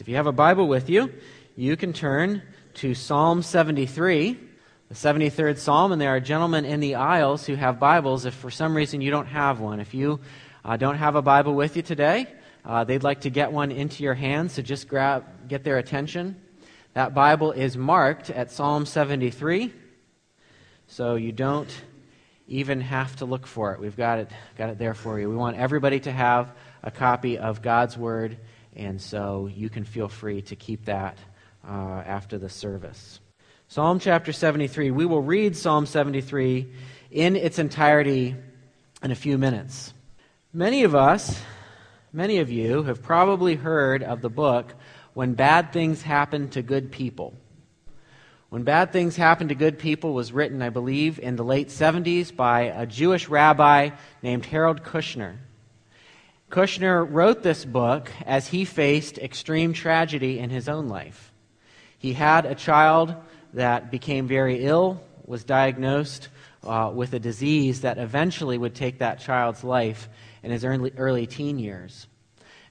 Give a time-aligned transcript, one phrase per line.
[0.00, 1.12] If you have a Bible with you,
[1.56, 2.40] you can turn
[2.74, 4.38] to Psalm 73,
[4.88, 8.50] the 73rd Psalm, and there are gentlemen in the aisles who have Bibles if for
[8.50, 9.78] some reason you don't have one.
[9.78, 10.20] If you
[10.64, 12.28] uh, don't have a Bible with you today,
[12.64, 16.40] uh, they'd like to get one into your hands, so just grab, get their attention.
[16.94, 19.70] That Bible is marked at Psalm 73,
[20.86, 21.70] so you don't
[22.48, 23.80] even have to look for it.
[23.80, 25.28] We've got it, got it there for you.
[25.28, 28.38] We want everybody to have a copy of God's Word
[28.80, 31.18] and so you can feel free to keep that
[31.68, 33.20] uh, after the service.
[33.68, 34.90] Psalm chapter 73.
[34.90, 36.72] We will read Psalm 73
[37.10, 38.34] in its entirety
[39.02, 39.92] in a few minutes.
[40.54, 41.40] Many of us,
[42.12, 44.74] many of you, have probably heard of the book
[45.12, 47.34] When Bad Things Happen to Good People.
[48.48, 52.34] When Bad Things Happen to Good People was written, I believe, in the late 70s
[52.34, 53.90] by a Jewish rabbi
[54.22, 55.36] named Harold Kushner.
[56.50, 61.32] Kushner wrote this book as he faced extreme tragedy in his own life.
[61.96, 63.14] He had a child
[63.54, 66.26] that became very ill, was diagnosed
[66.64, 70.08] uh, with a disease that eventually would take that child's life
[70.42, 72.08] in his early, early teen years.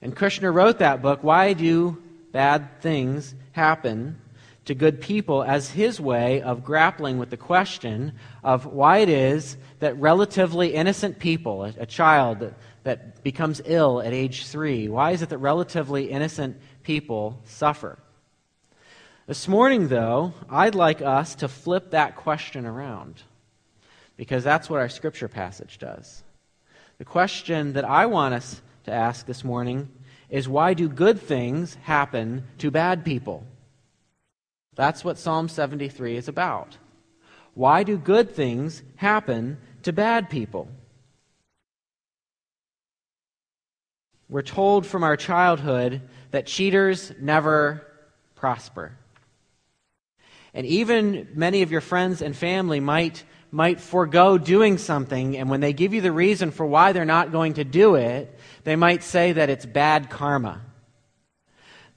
[0.02, 4.20] And Kushner wrote that book, Why Do Bad Things Happen
[4.66, 8.12] to Good People, as his way of grappling with the question
[8.44, 14.12] of why it is that relatively innocent people, a, a child that becomes ill at
[14.12, 14.88] age three?
[14.88, 17.98] Why is it that relatively innocent people suffer?
[19.26, 23.22] This morning, though, I'd like us to flip that question around
[24.16, 26.22] because that's what our scripture passage does.
[26.98, 29.88] The question that I want us to ask this morning
[30.28, 33.46] is why do good things happen to bad people?
[34.74, 36.76] That's what Psalm 73 is about.
[37.54, 40.68] Why do good things happen to bad people?
[44.30, 47.84] We're told from our childhood that cheaters never
[48.36, 48.92] prosper.
[50.54, 55.60] And even many of your friends and family might, might forego doing something, and when
[55.60, 59.02] they give you the reason for why they're not going to do it, they might
[59.02, 60.62] say that it's bad karma.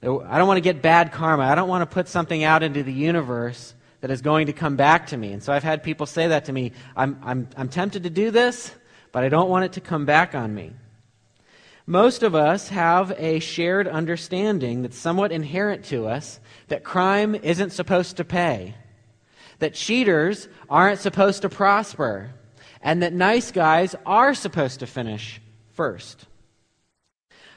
[0.02, 1.44] I don't want to get bad karma.
[1.44, 4.76] I don't want to put something out into the universe that is going to come
[4.76, 5.32] back to me.
[5.32, 6.72] And so I've had people say that to me.
[6.96, 8.72] I'm, I'm, I'm tempted to do this,
[9.12, 10.72] but I don't want it to come back on me.
[11.86, 17.70] Most of us have a shared understanding that's somewhat inherent to us that crime isn't
[17.70, 18.74] supposed to pay,
[19.58, 22.30] that cheaters aren't supposed to prosper,
[22.80, 25.42] and that nice guys are supposed to finish
[25.72, 26.24] first.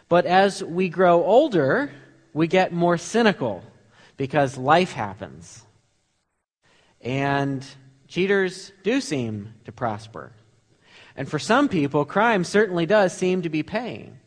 [0.09, 1.89] But as we grow older,
[2.33, 3.63] we get more cynical
[4.17, 5.63] because life happens.
[7.01, 7.65] And
[8.07, 10.33] cheaters do seem to prosper.
[11.17, 14.19] And for some people, crime certainly does seem to be paying.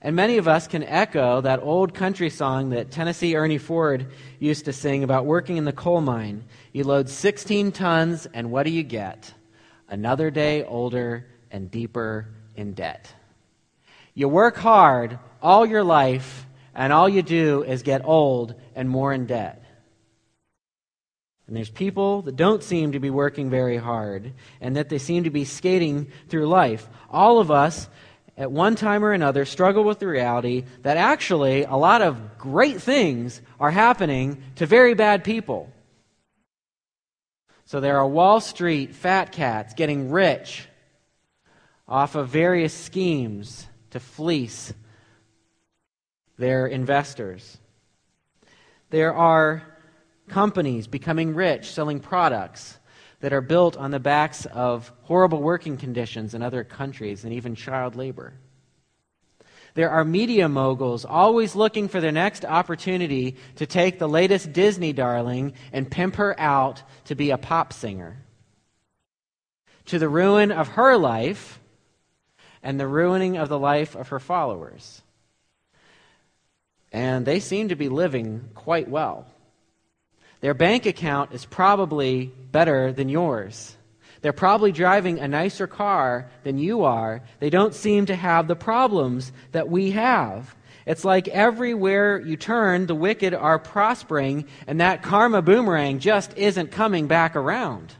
[0.00, 4.08] And many of us can echo that old country song that Tennessee Ernie Ford
[4.38, 6.44] used to sing about working in the coal mine.
[6.72, 9.32] You load 16 tons, and what do you get?
[9.88, 13.12] Another day older and deeper in debt.
[14.14, 19.12] You work hard all your life, and all you do is get old and more
[19.12, 19.63] in debt.
[21.46, 25.24] And there's people that don't seem to be working very hard and that they seem
[25.24, 26.88] to be skating through life.
[27.10, 27.88] All of us,
[28.36, 32.80] at one time or another, struggle with the reality that actually a lot of great
[32.80, 35.70] things are happening to very bad people.
[37.66, 40.66] So there are Wall Street fat cats getting rich
[41.86, 44.72] off of various schemes to fleece
[46.38, 47.58] their investors.
[48.90, 49.62] There are
[50.28, 52.78] companies becoming rich selling products
[53.20, 57.54] that are built on the backs of horrible working conditions in other countries and even
[57.54, 58.34] child labor.
[59.74, 64.92] There are media moguls always looking for their next opportunity to take the latest Disney
[64.92, 68.18] darling and pimp her out to be a pop singer.
[69.86, 71.60] To the ruin of her life
[72.62, 75.02] and the ruining of the life of her followers.
[76.92, 79.26] And they seem to be living quite well.
[80.44, 83.78] Their bank account is probably better than yours.
[84.20, 87.22] They're probably driving a nicer car than you are.
[87.40, 90.54] They don't seem to have the problems that we have.
[90.84, 96.70] It's like everywhere you turn, the wicked are prospering, and that karma boomerang just isn't
[96.70, 97.94] coming back around.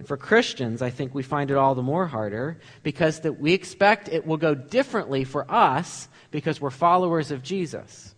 [0.00, 3.52] And for Christians, I think we find it all the more harder because that we
[3.52, 8.11] expect it will go differently for us because we're followers of Jesus.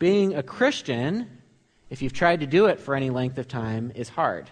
[0.00, 1.28] Being a Christian,
[1.90, 4.50] if you've tried to do it for any length of time, is hard.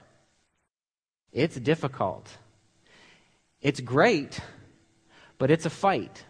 [1.33, 2.39] It's difficult.
[3.61, 4.39] It's great,
[5.39, 6.25] but it's a fight.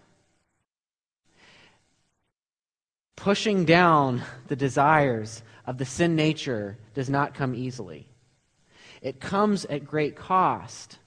[3.19, 8.07] pushing down the desires of the sin nature does not come easily.
[9.03, 10.99] It comes at great cost.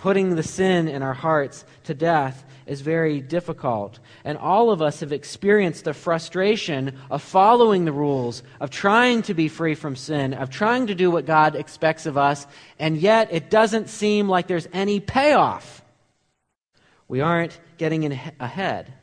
[0.00, 3.98] Putting the sin in our hearts to death is very difficult.
[4.24, 9.34] And all of us have experienced the frustration of following the rules, of trying to
[9.34, 12.46] be free from sin, of trying to do what God expects of us,
[12.78, 15.84] and yet it doesn't seem like there's any payoff.
[17.06, 18.10] We aren't getting
[18.40, 18.94] ahead.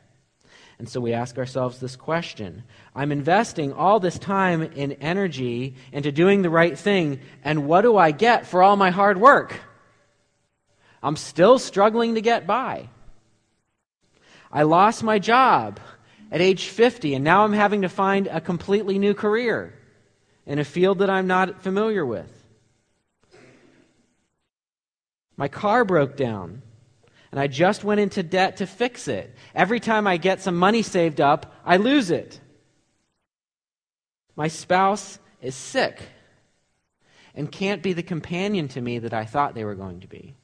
[0.80, 2.64] And so we ask ourselves this question
[2.96, 7.96] I'm investing all this time and energy into doing the right thing, and what do
[7.96, 9.60] I get for all my hard work?
[11.02, 12.88] I'm still struggling to get by.
[14.50, 15.80] I lost my job
[16.30, 19.74] at age 50, and now I'm having to find a completely new career
[20.46, 22.32] in a field that I'm not familiar with.
[25.36, 26.62] My car broke down,
[27.30, 29.34] and I just went into debt to fix it.
[29.54, 32.40] Every time I get some money saved up, I lose it.
[34.34, 36.00] My spouse is sick
[37.34, 40.37] and can't be the companion to me that I thought they were going to be.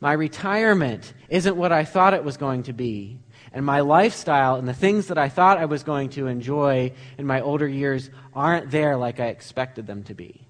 [0.00, 3.20] My retirement isn't what I thought it was going to be.
[3.52, 7.26] And my lifestyle and the things that I thought I was going to enjoy in
[7.26, 10.46] my older years aren't there like I expected them to be.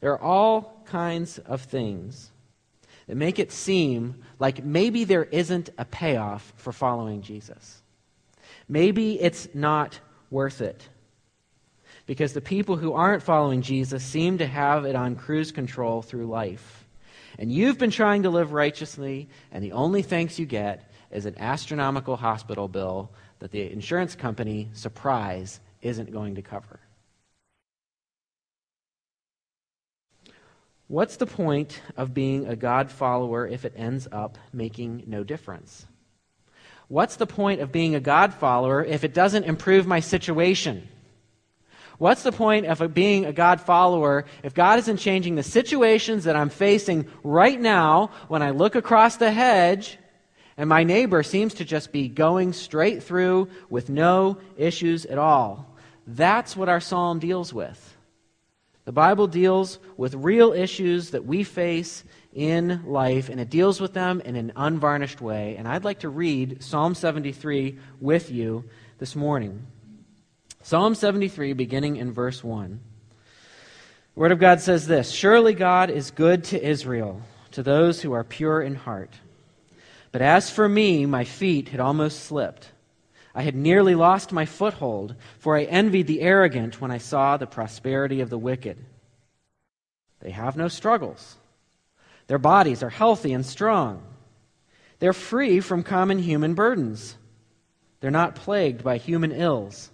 [0.00, 2.30] There are all kinds of things
[3.06, 7.82] that make it seem like maybe there isn't a payoff for following Jesus.
[8.68, 10.00] Maybe it's not
[10.30, 10.88] worth it.
[12.06, 16.26] Because the people who aren't following Jesus seem to have it on cruise control through
[16.26, 16.83] life.
[17.38, 21.36] And you've been trying to live righteously, and the only thanks you get is an
[21.38, 26.80] astronomical hospital bill that the insurance company, surprise, isn't going to cover.
[30.86, 35.86] What's the point of being a God follower if it ends up making no difference?
[36.88, 40.86] What's the point of being a God follower if it doesn't improve my situation?
[41.98, 46.36] What's the point of being a God follower if God isn't changing the situations that
[46.36, 49.98] I'm facing right now when I look across the hedge
[50.56, 55.74] and my neighbor seems to just be going straight through with no issues at all?
[56.06, 57.96] That's what our psalm deals with.
[58.84, 62.04] The Bible deals with real issues that we face
[62.34, 65.56] in life, and it deals with them in an unvarnished way.
[65.56, 68.64] And I'd like to read Psalm 73 with you
[68.98, 69.66] this morning.
[70.64, 72.80] Psalm 73, beginning in verse 1.
[74.14, 77.20] The Word of God says this Surely God is good to Israel,
[77.50, 79.12] to those who are pure in heart.
[80.10, 82.70] But as for me, my feet had almost slipped.
[83.34, 87.46] I had nearly lost my foothold, for I envied the arrogant when I saw the
[87.46, 88.78] prosperity of the wicked.
[90.20, 91.36] They have no struggles.
[92.26, 94.02] Their bodies are healthy and strong.
[94.98, 97.18] They're free from common human burdens.
[98.00, 99.90] They're not plagued by human ills.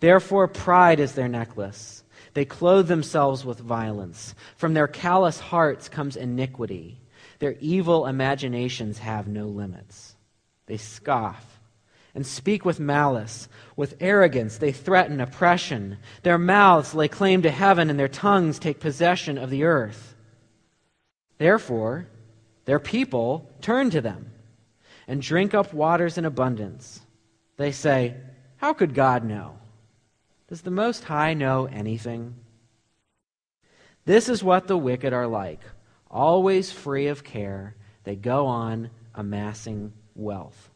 [0.00, 2.04] Therefore, pride is their necklace.
[2.34, 4.34] They clothe themselves with violence.
[4.56, 7.00] From their callous hearts comes iniquity.
[7.38, 10.16] Their evil imaginations have no limits.
[10.66, 11.58] They scoff
[12.14, 13.48] and speak with malice.
[13.76, 15.98] With arrogance, they threaten oppression.
[16.22, 20.16] Their mouths lay claim to heaven, and their tongues take possession of the earth.
[21.38, 22.08] Therefore,
[22.64, 24.32] their people turn to them
[25.06, 27.00] and drink up waters in abundance.
[27.56, 28.16] They say,
[28.56, 29.56] How could God know?
[30.48, 32.34] Does the Most High know anything?
[34.06, 35.60] This is what the wicked are like.
[36.10, 40.70] Always free of care, they go on amassing wealth.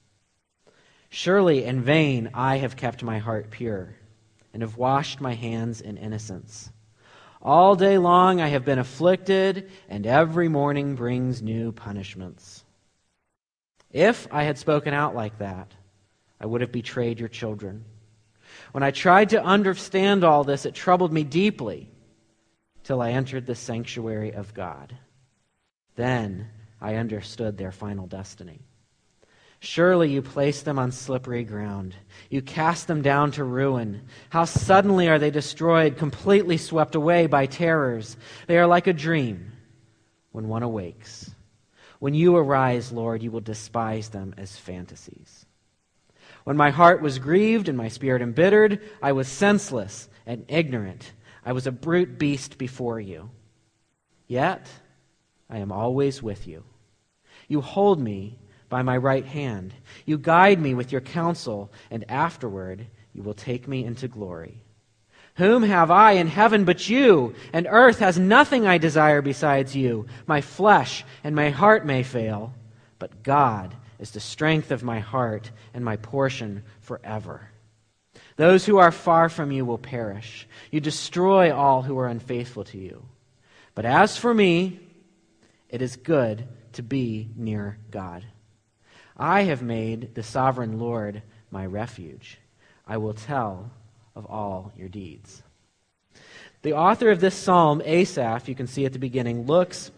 [1.08, 3.94] Surely in vain I have kept my heart pure
[4.52, 6.70] and have washed my hands in innocence.
[7.40, 12.62] All day long I have been afflicted, and every morning brings new punishments.
[13.90, 15.72] If I had spoken out like that,
[16.38, 17.84] I would have betrayed your children.
[18.72, 21.90] When I tried to understand all this, it troubled me deeply
[22.82, 24.96] till I entered the sanctuary of God.
[25.94, 26.48] Then
[26.80, 28.60] I understood their final destiny.
[29.60, 31.94] Surely you place them on slippery ground.
[32.30, 34.02] You cast them down to ruin.
[34.30, 38.16] How suddenly are they destroyed, completely swept away by terrors.
[38.48, 39.52] They are like a dream
[40.32, 41.30] when one awakes.
[42.00, 45.41] When you arise, Lord, you will despise them as fantasies.
[46.44, 51.12] When my heart was grieved and my spirit embittered, I was senseless and ignorant.
[51.44, 53.30] I was a brute beast before you.
[54.26, 54.68] Yet
[55.48, 56.64] I am always with you.
[57.48, 59.74] You hold me by my right hand.
[60.06, 64.62] You guide me with your counsel, and afterward you will take me into glory.
[65.36, 67.34] Whom have I in heaven but you?
[67.52, 70.06] And earth has nothing I desire besides you.
[70.26, 72.54] My flesh and my heart may fail,
[72.98, 77.48] but God is the strength of my heart and my portion forever.
[78.34, 80.48] Those who are far from you will perish.
[80.72, 83.04] You destroy all who are unfaithful to you.
[83.76, 84.80] But as for me,
[85.68, 88.26] it is good to be near God.
[89.16, 92.38] I have made the sovereign Lord my refuge.
[92.84, 93.70] I will tell
[94.16, 95.44] of all your deeds.
[96.62, 99.92] The author of this psalm, Asaph, you can see at the beginning, looks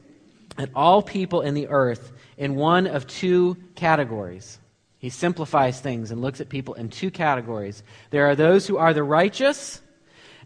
[0.58, 4.58] at all people in the earth in one of two categories.
[4.99, 7.82] He simplifies things and looks at people in two categories.
[8.11, 9.82] There are those who are the righteous,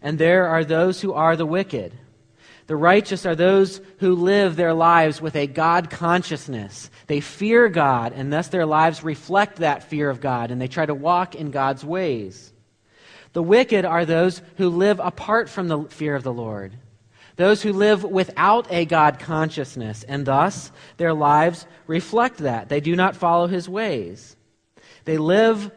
[0.01, 1.93] and there are those who are the wicked.
[2.67, 6.91] The righteous are those who live their lives with a God consciousness.
[7.07, 10.85] They fear God, and thus their lives reflect that fear of God, and they try
[10.85, 12.53] to walk in God's ways.
[13.33, 16.73] The wicked are those who live apart from the fear of the Lord,
[17.39, 22.67] those who live without a God consciousness, and thus their lives reflect that.
[22.67, 24.35] They do not follow his ways.
[25.05, 25.71] They live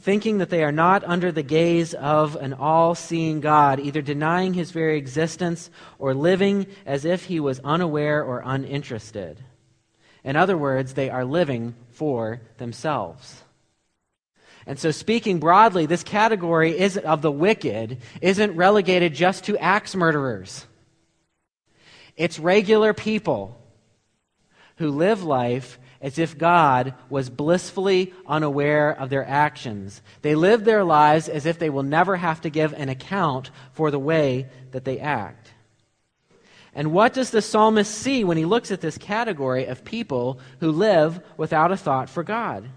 [0.00, 4.54] thinking that they are not under the gaze of an all seeing God, either denying
[4.54, 5.70] his very existence
[6.00, 9.38] or living as if he was unaware or uninterested.
[10.24, 13.44] In other words, they are living for themselves.
[14.66, 20.66] And so, speaking broadly, this category of the wicked isn't relegated just to axe murderers.
[22.20, 23.58] It's regular people
[24.76, 30.02] who live life as if God was blissfully unaware of their actions.
[30.20, 33.90] They live their lives as if they will never have to give an account for
[33.90, 35.54] the way that they act.
[36.74, 40.72] And what does the psalmist see when he looks at this category of people who
[40.72, 42.68] live without a thought for God?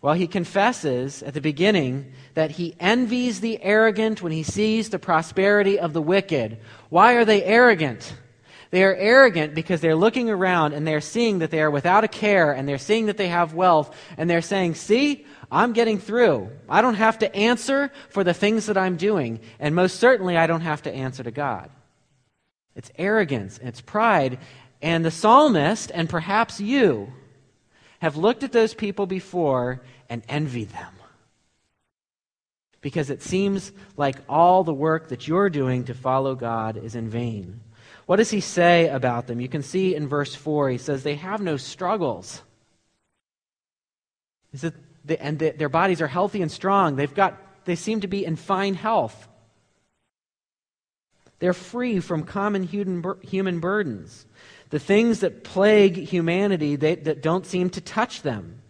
[0.00, 4.98] Well, he confesses at the beginning that he envies the arrogant when he sees the
[4.98, 6.58] prosperity of the wicked.
[6.88, 8.14] Why are they arrogant?
[8.70, 12.08] They are arrogant because they're looking around and they're seeing that they are without a
[12.08, 16.50] care and they're seeing that they have wealth and they're saying, See, I'm getting through.
[16.68, 19.40] I don't have to answer for the things that I'm doing.
[19.58, 21.70] And most certainly, I don't have to answer to God.
[22.76, 24.38] It's arrogance, it's pride.
[24.80, 27.12] And the psalmist, and perhaps you,
[28.00, 30.94] have looked at those people before and envied them.
[32.80, 37.08] Because it seems like all the work that you're doing to follow God is in
[37.10, 37.60] vain.
[38.06, 39.40] What does he say about them?
[39.40, 42.42] You can see in verse 4, he says, They have no struggles.
[45.20, 46.96] And their bodies are healthy and strong.
[46.96, 49.28] They've got, they seem to be in fine health.
[51.40, 54.26] They're free from common human burdens.
[54.70, 58.60] The things that plague humanity they, that don't seem to touch them.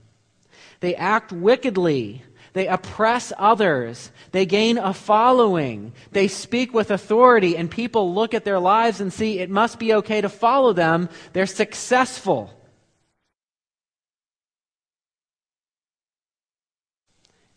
[0.80, 2.22] They act wickedly.
[2.52, 4.10] They oppress others.
[4.32, 5.92] They gain a following.
[6.12, 9.94] They speak with authority, and people look at their lives and see it must be
[9.94, 11.08] okay to follow them.
[11.32, 12.54] They're successful.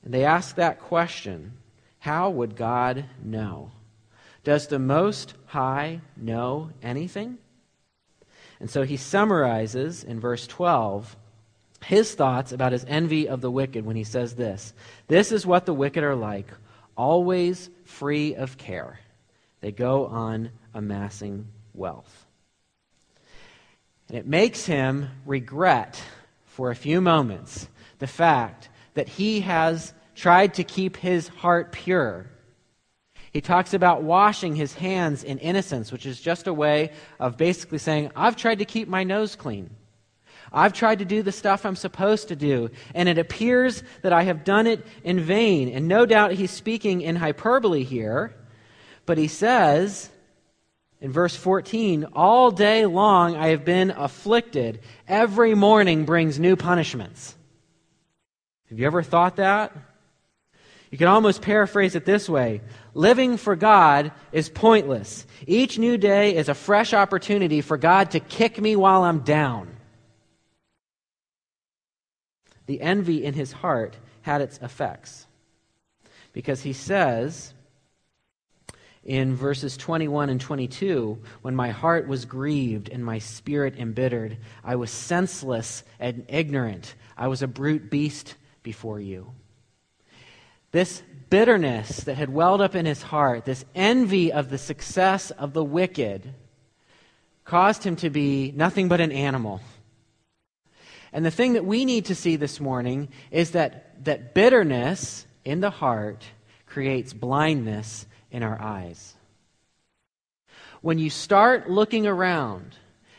[0.04, 1.54] And they ask that question
[2.00, 3.72] how would God know?
[4.44, 7.38] Does the Most High know anything?
[8.62, 11.18] And so he summarizes in verse 12
[11.84, 14.74] his thoughts about his envy of the wicked when he says this
[15.08, 16.48] This is what the wicked are like,
[16.96, 19.00] always free of care.
[19.62, 22.28] They go on amassing wealth.
[24.10, 26.02] And it makes him regret
[26.46, 32.28] for a few moments the fact that he has tried to keep his heart pure.
[33.32, 37.78] He talks about washing his hands in innocence, which is just a way of basically
[37.78, 39.70] saying, I've tried to keep my nose clean.
[40.54, 44.24] I've tried to do the stuff I'm supposed to do, and it appears that I
[44.24, 45.70] have done it in vain.
[45.70, 48.36] And no doubt he's speaking in hyperbole here,
[49.06, 50.10] but he says
[51.00, 54.82] in verse 14, All day long I have been afflicted.
[55.08, 57.36] Every morning brings new punishments.
[58.70, 59.74] Have you ever thought that?
[60.92, 62.62] You can almost paraphrase it this way
[62.94, 65.26] Living for God is pointless.
[65.48, 69.78] Each new day is a fresh opportunity for God to kick me while I'm down
[72.72, 75.28] the envy in his heart had its effects.
[76.32, 77.54] Because he says
[79.04, 84.78] in verses 21 and 22 When my heart was grieved and my spirit embittered, I
[84.78, 86.96] was senseless and ignorant.
[87.18, 89.34] I was a brute beast before you.
[90.72, 95.54] This bitterness that had welled up in his heart, this envy of the success of
[95.54, 96.34] the wicked,
[97.46, 99.62] caused him to be nothing but an animal
[101.14, 105.60] and the thing that we need to see this morning is that, that bitterness in
[105.60, 106.24] the heart
[106.66, 109.16] creates blindness in our eyes.
[110.82, 112.78] When you start looking around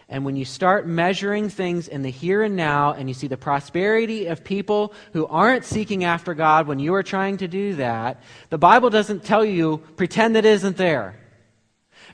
[0.09, 3.37] And when you start measuring things in the here and now, and you see the
[3.37, 8.23] prosperity of people who aren't seeking after God when you are trying to do that,
[8.51, 11.17] the Bible doesn't tell you, pretend it isn't there.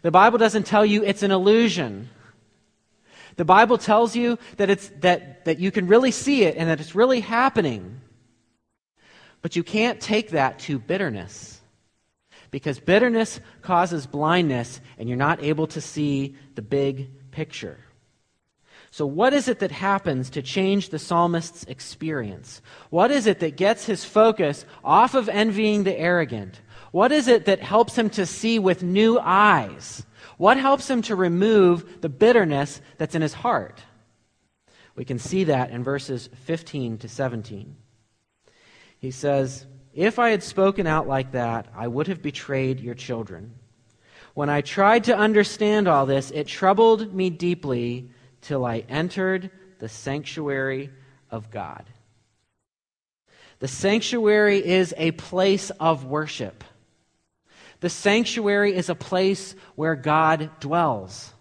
[0.03, 2.09] The Bible doesn't tell you it's an illusion.
[3.37, 6.81] The Bible tells you that, it's, that, that you can really see it and that
[6.81, 8.01] it's really happening.
[9.43, 11.61] But you can't take that to bitterness.
[12.51, 17.79] Because bitterness causes blindness, and you're not able to see the big picture.
[18.91, 22.61] So, what is it that happens to change the psalmist's experience?
[22.91, 26.61] What is it that gets his focus off of envying the arrogant?
[26.91, 30.05] What is it that helps him to see with new eyes?
[30.37, 33.85] What helps him to remove the bitterness that's in his heart?
[34.97, 37.77] We can see that in verses 15 to 17.
[38.99, 39.65] He says,
[39.95, 43.55] If I had spoken out like that, I would have betrayed your children.
[44.39, 48.09] When I tried to understand all this, it troubled me deeply
[48.41, 50.91] till I entered the sanctuary
[51.29, 51.85] of God.
[53.59, 56.63] The sanctuary is a place of worship.
[57.81, 61.33] The sanctuary is a place where God dwells.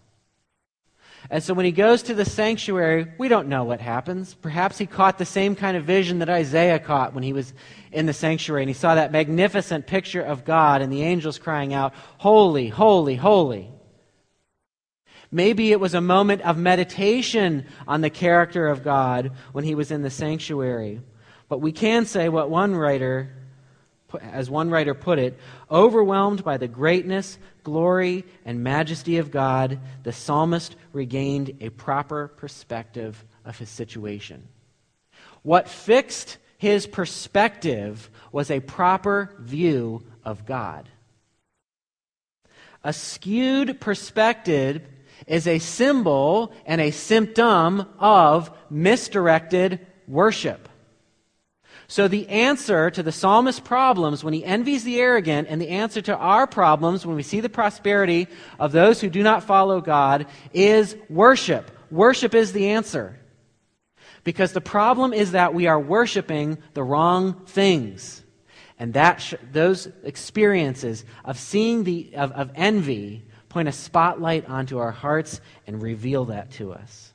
[1.29, 4.33] And so when he goes to the sanctuary, we don't know what happens.
[4.33, 7.53] Perhaps he caught the same kind of vision that Isaiah caught when he was
[7.91, 11.73] in the sanctuary and he saw that magnificent picture of God and the angels crying
[11.73, 13.69] out, Holy, holy, holy.
[15.31, 19.91] Maybe it was a moment of meditation on the character of God when he was
[19.91, 21.01] in the sanctuary.
[21.49, 23.33] But we can say what one writer,
[24.21, 25.37] as one writer put it,
[25.69, 33.25] overwhelmed by the greatness, glory, and majesty of God, the psalmist regained a proper perspective
[33.43, 34.47] of his situation.
[35.43, 40.87] What fixed his perspective was a proper view of God.
[42.85, 44.81] A skewed perspective
[45.27, 50.66] is a symbol and a symptom of misdirected worship.
[51.89, 56.01] So, the answer to the psalmist's problems when he envies the arrogant, and the answer
[56.01, 58.27] to our problems when we see the prosperity
[58.59, 61.71] of those who do not follow God, is worship.
[61.89, 63.17] Worship is the answer.
[64.25, 68.21] Because the problem is that we are worshiping the wrong things.
[68.77, 74.77] And that sh- those experiences of seeing the, of, of envy point a spotlight onto
[74.77, 77.06] our hearts and reveal that to us.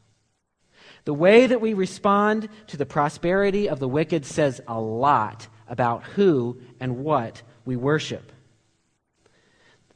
[1.05, 6.05] The way that we respond to the prosperity of the wicked says a lot about
[6.05, 8.33] who and what we worship.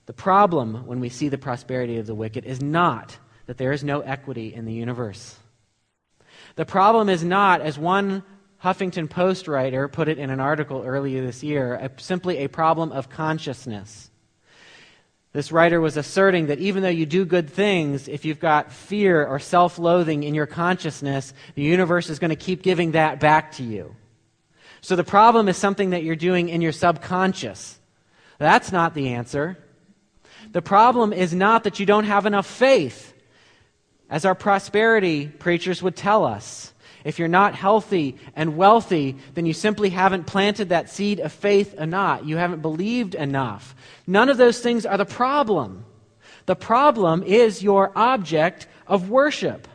[0.07, 3.85] The problem when we see the prosperity of the wicked is not that there is
[3.85, 5.37] no equity in the universe.
[6.57, 8.23] The problem is not, as one
[8.63, 12.93] Huffington Post writer put it in an article earlier this year, a, simply a problem
[12.93, 14.11] of consciousness.
[15.37, 19.27] This writer was asserting that even though you do good things, if you've got fear
[19.27, 23.53] or self loathing in your consciousness, the universe is going to keep giving that back
[23.57, 23.95] to you.
[24.81, 27.79] So the problem is something that you're doing in your subconscious.
[28.39, 29.59] That's not the answer.
[30.53, 33.13] The problem is not that you don't have enough faith,
[34.09, 36.73] as our prosperity preachers would tell us.
[37.07, 41.73] If you're not healthy and wealthy, then you simply haven't planted that seed of faith
[41.75, 42.23] enough.
[42.25, 43.77] You haven't believed enough.
[44.09, 45.85] None of those things are the problem.
[46.47, 49.69] The problem is your object of worship.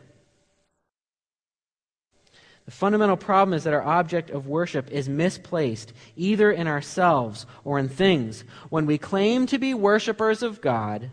[2.66, 7.80] The fundamental problem is that our object of worship is misplaced, either in ourselves or
[7.80, 8.44] in things.
[8.68, 11.10] When we claim to be worshipers of God,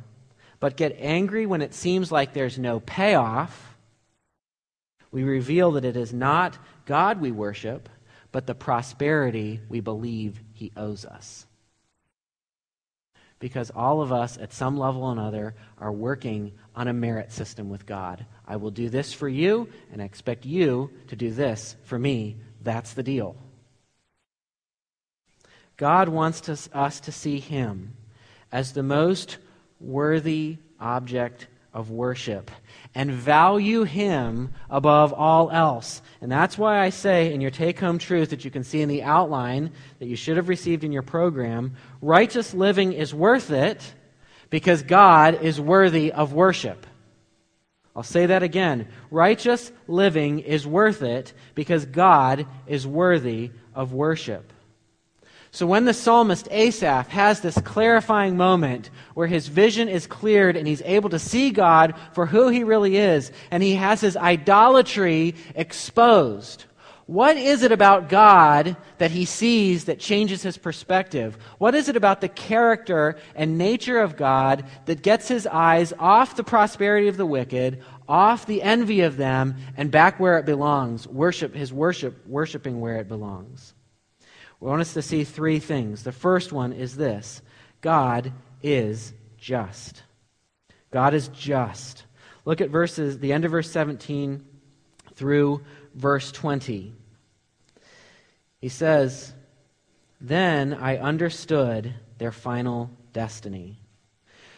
[0.58, 3.67] but get angry when it seems like there's no payoff,
[5.10, 7.88] we reveal that it is not God we worship,
[8.32, 11.46] but the prosperity we believe he owes us.
[13.38, 17.68] Because all of us, at some level or another, are working on a merit system
[17.68, 18.26] with God.
[18.46, 22.36] I will do this for you, and I expect you to do this for me.
[22.60, 23.36] That's the deal.
[25.76, 27.96] God wants to, us to see Him
[28.50, 29.38] as the most
[29.78, 32.50] worthy object of worship
[32.94, 36.02] and value Him above all else.
[36.20, 38.88] And that's why I say in your take home truth that you can see in
[38.88, 43.94] the outline that you should have received in your program righteous living is worth it
[44.50, 46.86] because God is worthy of worship.
[47.94, 48.88] I'll say that again.
[49.10, 54.52] Righteous living is worth it because God is worthy of worship.
[55.50, 60.68] So when the psalmist Asaph has this clarifying moment where his vision is cleared and
[60.68, 65.34] he's able to see God for who he really is, and he has his idolatry
[65.54, 66.66] exposed,
[67.06, 71.38] What is it about God that he sees that changes his perspective?
[71.56, 76.36] What is it about the character and nature of God that gets his eyes off
[76.36, 81.08] the prosperity of the wicked, off the envy of them, and back where it belongs?
[81.08, 83.72] Worship, his worship, worshiping where it belongs.
[84.60, 86.02] We want us to see three things.
[86.02, 87.42] The first one is this
[87.80, 90.02] God is just.
[90.90, 92.04] God is just.
[92.44, 94.44] Look at verses, the end of verse 17
[95.14, 95.62] through
[95.94, 96.94] verse 20.
[98.60, 99.34] He says,
[100.20, 103.78] Then I understood their final destiny.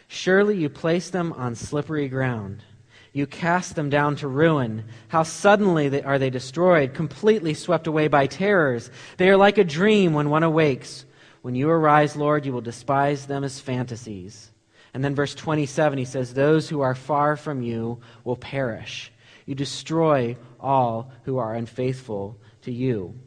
[0.07, 2.63] Surely you placed them on slippery ground.
[3.13, 4.85] You cast them down to ruin.
[5.09, 8.89] How suddenly are they destroyed, completely swept away by terrors.
[9.17, 11.05] They are like a dream when one awakes.
[11.41, 14.51] When you arise, Lord, you will despise them as fantasies.
[14.93, 19.11] And then verse 27, he says, Those who are far from you will perish.
[19.45, 23.19] You destroy all who are unfaithful to you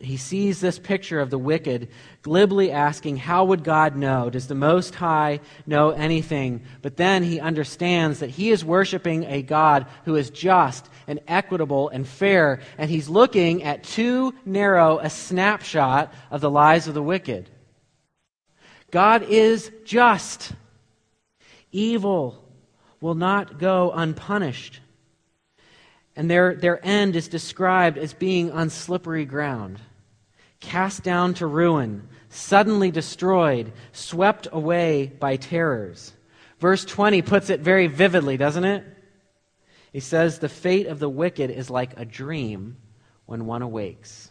[0.00, 1.88] he sees this picture of the wicked
[2.22, 4.30] glibly asking, How would God know?
[4.30, 6.62] Does the Most High know anything?
[6.82, 11.88] But then he understands that he is worshiping a God who is just and equitable
[11.90, 17.02] and fair, and he's looking at too narrow a snapshot of the lives of the
[17.02, 17.50] wicked.
[18.90, 20.52] God is just.
[21.72, 22.44] Evil
[23.00, 24.80] will not go unpunished.
[26.16, 29.80] And their, their end is described as being on slippery ground,
[30.60, 36.12] cast down to ruin, suddenly destroyed, swept away by terrors.
[36.58, 38.84] Verse 20 puts it very vividly, doesn't it?
[39.92, 42.76] He says, The fate of the wicked is like a dream
[43.26, 44.30] when one awakes.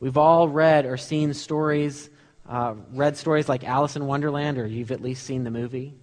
[0.00, 2.08] We've all read or seen stories,
[2.48, 5.94] uh, read stories like Alice in Wonderland, or you've at least seen the movie.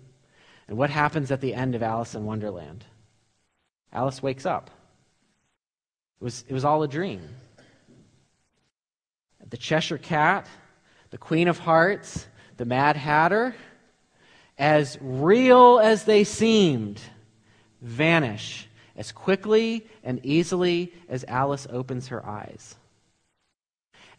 [0.67, 2.83] And what happens at the end of Alice in Wonderland?
[3.91, 4.69] Alice wakes up.
[6.19, 7.21] It was, it was all a dream.
[9.49, 10.47] The Cheshire Cat,
[11.11, 12.27] the Queen of Hearts,
[12.57, 13.55] the Mad Hatter,
[14.57, 16.99] as real as they seemed,
[17.81, 22.75] vanish as quickly and easily as Alice opens her eyes.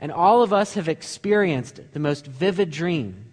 [0.01, 3.25] And all of us have experienced the most vivid dream.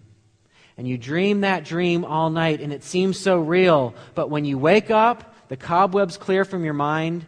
[0.76, 3.94] And you dream that dream all night, and it seems so real.
[4.14, 7.24] But when you wake up, the cobwebs clear from your mind,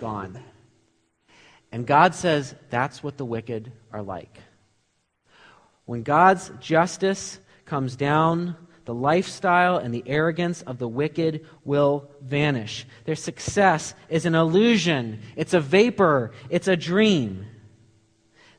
[0.00, 0.38] gone.
[1.72, 4.38] And God says that's what the wicked are like.
[5.86, 12.86] When God's justice comes down, the lifestyle and the arrogance of the wicked will vanish.
[13.04, 17.46] Their success is an illusion, it's a vapor, it's a dream.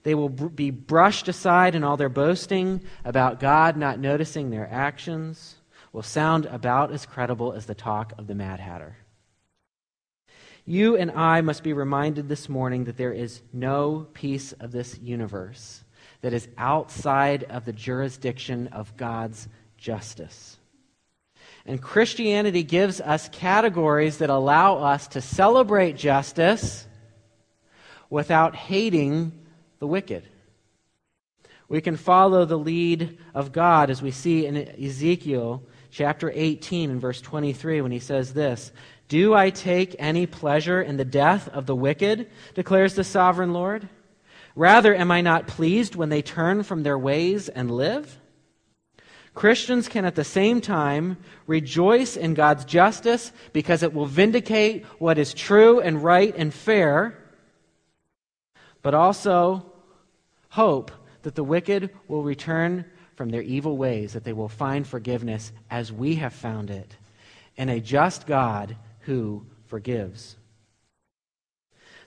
[0.03, 5.55] They will be brushed aside, and all their boasting about God not noticing their actions
[5.91, 8.97] will sound about as credible as the talk of the Mad Hatter.
[10.65, 14.97] You and I must be reminded this morning that there is no piece of this
[14.97, 15.83] universe
[16.21, 19.47] that is outside of the jurisdiction of God's
[19.77, 20.57] justice.
[21.67, 26.87] And Christianity gives us categories that allow us to celebrate justice
[28.09, 29.31] without hating
[29.79, 30.23] the wicked.
[31.67, 37.01] We can follow the lead of God as we see in Ezekiel chapter 18 and
[37.01, 38.71] verse 23 when he says this
[39.07, 42.29] do I take any pleasure in the death of the wicked?
[42.55, 43.87] declares the sovereign Lord.
[44.55, 48.19] Rather, am I not pleased when they turn from their ways and live?
[49.33, 55.17] Christians can at the same time rejoice in God's justice because it will vindicate what
[55.17, 57.21] is true and right and fair,
[58.81, 59.65] but also
[60.49, 60.89] hope
[61.23, 65.91] that the wicked will return from their evil ways, that they will find forgiveness as
[65.91, 66.95] we have found it
[67.57, 70.35] in a just God who forgives.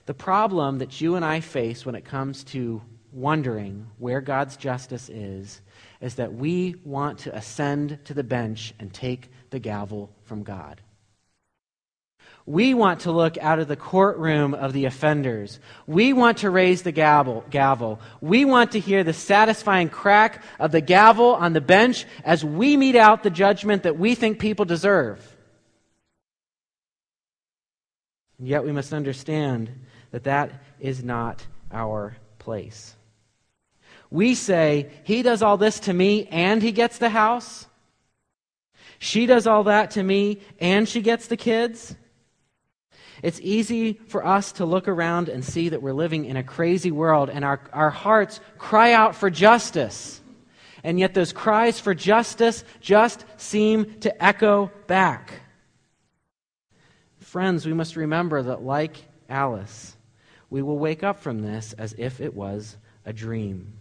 [0.05, 2.81] The problem that you and I face when it comes to
[3.11, 5.61] wondering where God's justice is
[6.01, 10.81] is that we want to ascend to the bench and take the gavel from God.
[12.45, 15.59] We want to look out of the courtroom of the offenders.
[15.85, 17.99] We want to raise the gavel, gavel.
[18.21, 22.75] We want to hear the satisfying crack of the gavel on the bench as we
[22.75, 25.35] mete out the judgment that we think people deserve.
[28.39, 29.69] And yet we must understand
[30.11, 32.95] that that is not our place.
[34.09, 37.67] We say, He does all this to me and He gets the house.
[38.97, 41.95] She does all that to me and she gets the kids.
[43.21, 46.91] It's easy for us to look around and see that we're living in a crazy
[46.91, 50.21] world and our, our hearts cry out for justice.
[50.83, 55.41] And yet those cries for justice just seem to echo back
[57.29, 58.97] friends, we must remember that, like
[59.29, 59.95] Alice,
[60.49, 63.73] we will wake up from this as if it was a dream.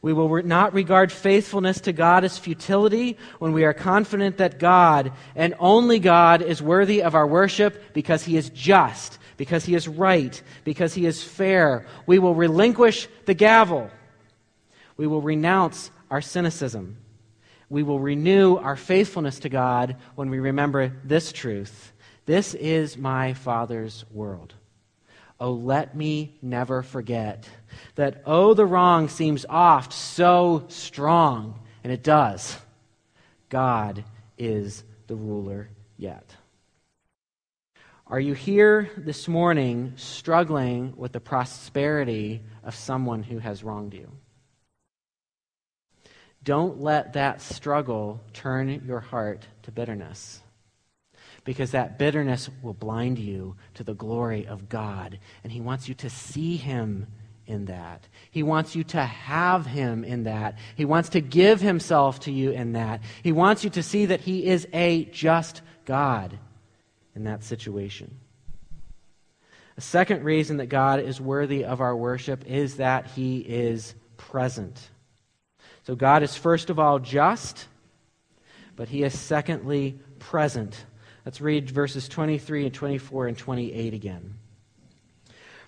[0.00, 5.12] We will not regard faithfulness to God as futility when we are confident that God
[5.34, 9.88] and only God is worthy of our worship because he is just, because he is
[9.88, 11.84] right, because he is fair.
[12.06, 13.90] We will relinquish the gavel.
[14.96, 16.96] We will renounce our cynicism.
[17.68, 21.92] We will renew our faithfulness to God when we remember this truth.
[22.28, 24.52] This is my Father's world.
[25.40, 27.48] Oh, let me never forget
[27.94, 32.58] that, oh, the wrong seems oft so strong, and it does.
[33.48, 34.04] God
[34.36, 36.36] is the ruler yet.
[38.06, 44.12] Are you here this morning struggling with the prosperity of someone who has wronged you?
[46.44, 50.42] Don't let that struggle turn your heart to bitterness
[51.48, 55.18] because that bitterness will blind you to the glory of God.
[55.42, 57.06] And He wants you to see Him
[57.46, 58.06] in that.
[58.30, 60.58] He wants you to have Him in that.
[60.76, 63.00] He wants to give Himself to you in that.
[63.22, 66.38] He wants you to see that He is a just God
[67.16, 68.14] in that situation.
[69.78, 74.90] A second reason that God is worthy of our worship is that He is present.
[75.84, 77.68] So God is, first of all, just,
[78.76, 80.84] but He is, secondly, present.
[81.28, 84.38] Let's read verses 23 and 24 and 28 again.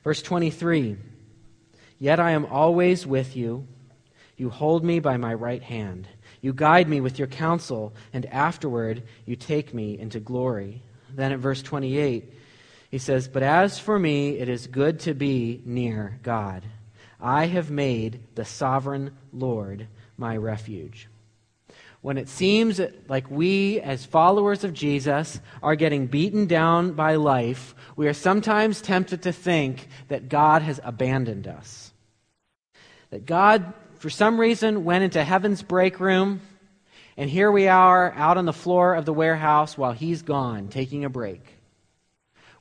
[0.03, 0.97] Verse 23
[1.99, 3.69] Yet I am always with you.
[4.39, 6.09] You hold me by my right hand.
[6.41, 10.81] You guide me with your counsel, and afterward you take me into glory.
[11.15, 12.33] Then at verse 28,
[12.91, 16.65] he says, But as for me, it is good to be near God.
[17.21, 21.10] I have made the sovereign Lord my refuge
[22.03, 27.75] when it seems like we, as followers of Jesus, are getting beaten down by life,
[27.95, 31.93] we are sometimes tempted to think that God has abandoned us.
[33.11, 36.41] That God, for some reason, went into heaven's break room,
[37.19, 41.05] and here we are out on the floor of the warehouse while He's gone, taking
[41.05, 41.43] a break.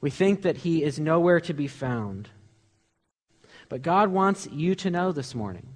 [0.02, 2.28] We think that He is nowhere to be found.
[3.70, 5.68] But God wants you to know this morning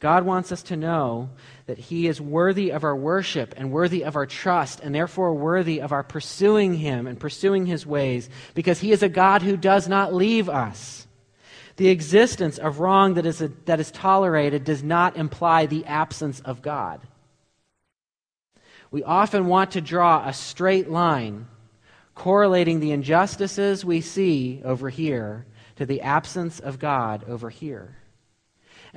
[0.00, 1.30] God wants us to know
[1.66, 5.80] that He is worthy of our worship and worthy of our trust, and therefore worthy
[5.80, 9.88] of our pursuing Him and pursuing His ways, because He is a God who does
[9.88, 11.06] not leave us.
[11.76, 16.40] The existence of wrong that is, a, that is tolerated does not imply the absence
[16.40, 17.00] of God.
[18.90, 21.46] We often want to draw a straight line
[22.14, 27.96] correlating the injustices we see over here to the absence of God over here.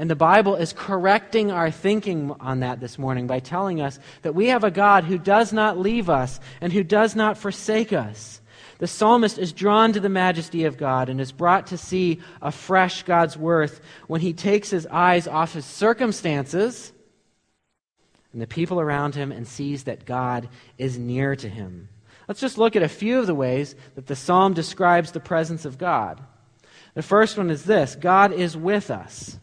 [0.02, 4.34] And the Bible is correcting our thinking on that this morning by telling us that
[4.34, 8.42] we have a God who does not leave us and who does not forsake us.
[8.80, 13.04] The psalmist is drawn to the majesty of God and is brought to see afresh
[13.04, 16.92] God's worth when he takes his eyes off his circumstances
[18.34, 21.90] and the people around him and sees that God is near to him.
[22.28, 25.64] Let's just look at a few of the ways that the psalm describes the presence
[25.64, 26.20] of God.
[26.96, 29.38] The first one is this God is with us.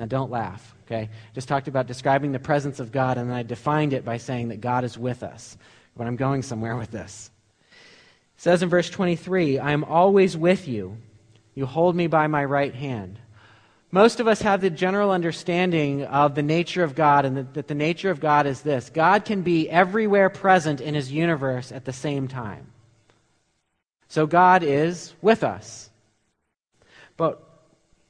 [0.00, 1.10] Now, don't laugh, okay?
[1.34, 4.48] Just talked about describing the presence of God, and then I defined it by saying
[4.48, 5.58] that God is with us.
[5.94, 7.30] But I'm going somewhere with this.
[7.70, 10.96] It says in verse 23 I am always with you.
[11.54, 13.18] You hold me by my right hand.
[13.90, 17.68] Most of us have the general understanding of the nature of God, and that, that
[17.68, 21.84] the nature of God is this God can be everywhere present in his universe at
[21.84, 22.68] the same time.
[24.08, 25.90] So God is with us.
[27.18, 27.49] But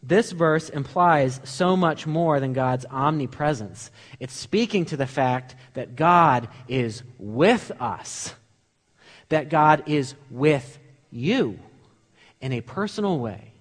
[0.03, 3.91] this verse implies so much more than God's omnipresence.
[4.19, 8.35] It's speaking to the fact that God is with us,
[9.29, 10.79] that God is with
[11.11, 11.59] you
[12.41, 13.53] in a personal way,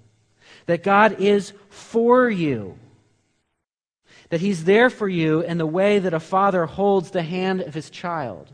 [0.65, 2.78] that God is for you,
[4.30, 7.73] that He's there for you in the way that a father holds the hand of
[7.73, 8.54] his child.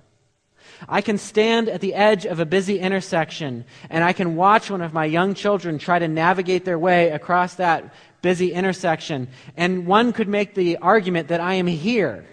[0.88, 4.82] I can stand at the edge of a busy intersection and I can watch one
[4.82, 9.28] of my young children try to navigate their way across that busy intersection.
[9.56, 12.26] And one could make the argument that I am here.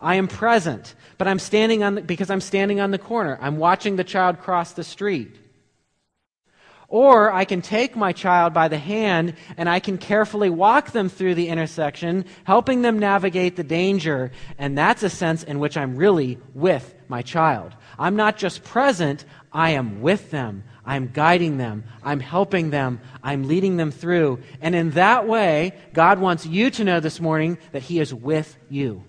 [0.00, 3.38] I am present, but I'm standing on the, because I'm standing on the corner.
[3.40, 5.36] I'm watching the child cross the street.
[6.90, 11.10] Or I can take my child by the hand and I can carefully walk them
[11.10, 14.32] through the intersection, helping them navigate the danger.
[14.56, 17.74] And that's a sense in which I'm really with my child.
[17.98, 20.64] I'm not just present, I am with them.
[20.84, 21.84] I'm guiding them.
[22.02, 23.00] I'm helping them.
[23.22, 24.40] I'm leading them through.
[24.62, 28.56] And in that way, God wants you to know this morning that He is with
[28.70, 29.04] you,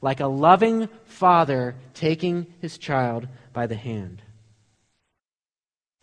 [0.00, 4.22] like a loving father taking his child by the hand.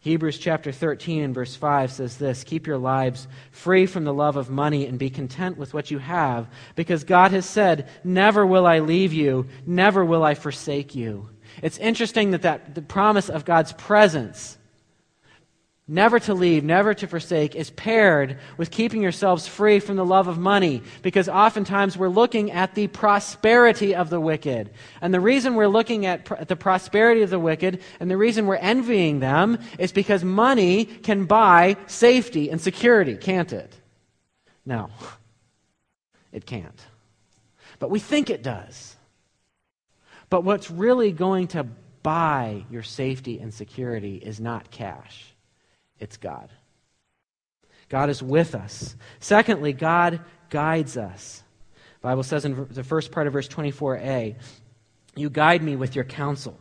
[0.06, 4.38] Hebrews chapter 13 and verse 5 says this Keep your lives free from the love
[4.38, 8.68] of money and be content with what you have, because God has said, Never will
[8.68, 11.30] I leave you, never will I forsake you.
[11.64, 14.60] It's interesting that, that the promise of God's presence
[15.88, 20.28] never to leave, never to forsake, is paired with keeping yourselves free from the love
[20.28, 20.82] of money.
[21.04, 24.72] Because oftentimes we're looking at the prosperity of the wicked.
[25.02, 28.48] And the reason we're looking at pr- the prosperity of the wicked and the reason
[28.48, 33.80] we're envying them is because money can buy safety and security, can't it?
[34.66, 34.90] No,
[36.32, 36.86] it can't.
[37.78, 38.96] But we think it does.
[40.32, 41.68] But what's really going to
[42.02, 45.35] buy your safety and security is not cash
[46.00, 46.50] it's God.
[47.90, 48.96] God is with us.
[49.20, 51.44] Secondly, God guides us.
[52.02, 54.36] The Bible says in the first part of verse 24a,
[55.16, 56.60] You guide me with your counsel.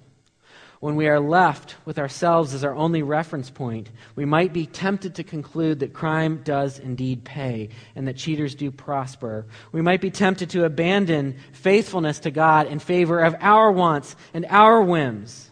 [0.81, 5.15] When we are left with ourselves as our only reference point, we might be tempted
[5.15, 9.47] to conclude that crime does indeed pay and that cheaters do prosper.
[9.73, 14.45] We might be tempted to abandon faithfulness to God in favor of our wants and
[14.51, 15.51] our whims.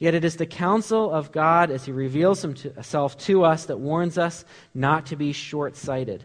[0.00, 4.16] Yet it is the counsel of God as He reveals Himself to us that warns
[4.16, 6.24] us not to be short sighted.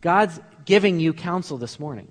[0.00, 2.08] God's giving you counsel this morning.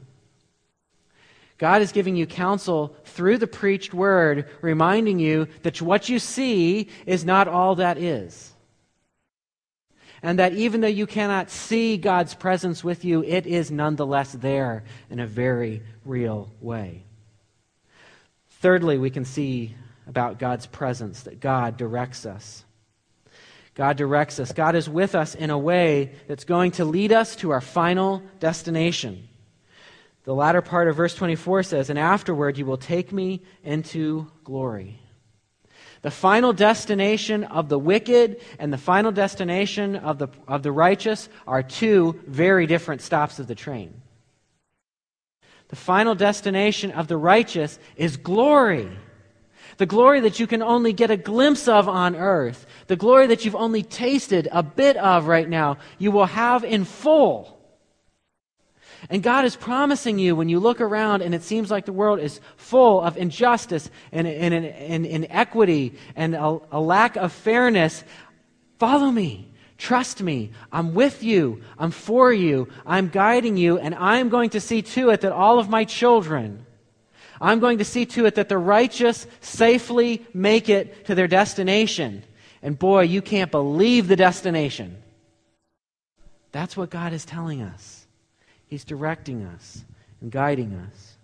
[1.58, 6.88] God is giving you counsel through the preached word, reminding you that what you see
[7.06, 8.54] is not all that is.
[10.24, 14.86] And that even though you cannot see God's presence with you, it is nonetheless there
[15.10, 17.04] in a very real way.
[18.62, 19.76] Thirdly, we can see
[20.08, 22.64] about God's presence, that God directs us.
[23.76, 24.54] God directs us.
[24.54, 28.24] God is with us in a way that's going to lead us to our final
[28.40, 29.28] destination.
[30.24, 35.00] The latter part of verse 24 says, And afterward you will take me into glory.
[36.02, 41.30] The final destination of the wicked and the final destination of the, of the righteous
[41.48, 44.02] are two very different stops of the train.
[45.70, 48.90] The final destination of the righteous is glory
[49.78, 53.46] the glory that you can only get a glimpse of on earth, the glory that
[53.46, 57.58] you've only tasted a bit of right now, you will have in full.
[59.10, 62.20] And God is promising you when you look around and it seems like the world
[62.20, 68.04] is full of injustice and, and, and, and inequity and a, a lack of fairness,
[68.80, 69.54] follow me.
[69.78, 70.52] Trust me.
[70.72, 71.62] I'm with you.
[71.78, 72.68] I'm for you.
[72.86, 73.78] I'm guiding you.
[73.78, 76.66] And I'm going to see to it that all of my children
[77.40, 82.24] I'm going to see to it that the righteous safely make it to their destination.
[82.62, 84.98] And boy, you can't believe the destination.
[86.52, 88.08] That's what God is telling us.
[88.66, 89.84] He's directing us
[90.22, 91.18] and guiding us.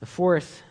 [0.00, 0.62] The fourth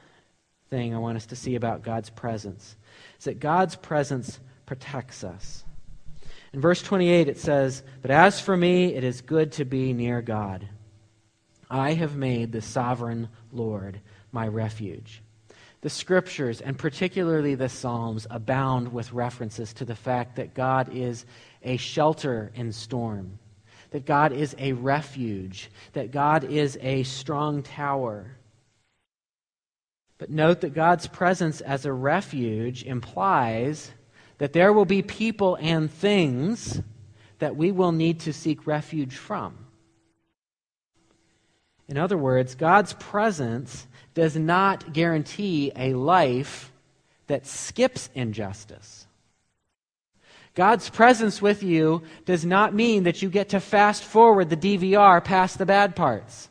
[0.69, 2.75] thing I want us to see about God's presence
[3.17, 5.63] is that God's presence protects us.
[6.53, 10.21] In verse 28, it says, But as for me, it is good to be near
[10.21, 10.67] God.
[11.69, 13.99] I have made the sovereign Lord
[14.31, 15.21] my refuge.
[15.81, 21.25] The scriptures, and particularly the Psalms, abound with references to the fact that God is
[21.63, 23.39] a shelter in storm,
[23.91, 28.35] that God is a refuge, that God is a strong tower.
[30.17, 33.91] But note that God's presence as a refuge implies
[34.37, 36.81] that there will be people and things
[37.39, 39.57] that we will need to seek refuge from.
[41.87, 46.71] In other words, God's presence does not guarantee a life
[47.27, 49.07] that skips injustice.
[50.55, 55.23] God's presence with you does not mean that you get to fast forward the DVR
[55.23, 56.49] past the bad parts.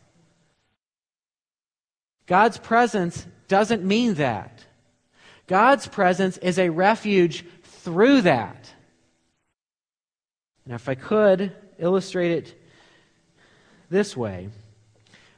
[2.27, 4.65] God's presence doesn't mean that.
[5.47, 8.73] God's presence is a refuge through that.
[10.65, 12.63] And if I could illustrate it
[13.91, 14.51] this way,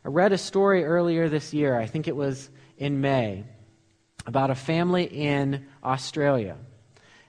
[0.02, 3.44] I read a story earlier this year, I think it was in May,
[4.24, 6.56] about a family in Australia.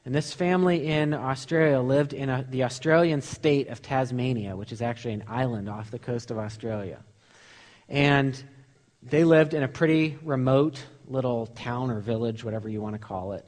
[0.05, 4.81] And this family in Australia lived in a, the Australian state of Tasmania, which is
[4.81, 7.03] actually an island off the coast of Australia.
[7.89, 8.41] And
[9.03, 13.33] they lived in a pretty remote little town or village, whatever you want to call
[13.33, 13.45] it.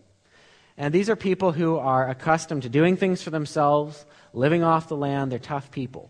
[0.75, 4.97] And these are people who are accustomed to doing things for themselves, living off the
[4.97, 5.31] land.
[5.31, 6.09] They're tough people.